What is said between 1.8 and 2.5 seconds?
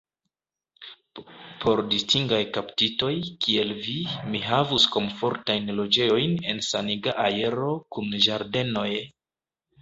distingaj